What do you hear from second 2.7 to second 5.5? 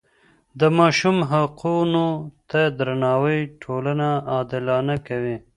درناوی ټولنه عادلانه کوي.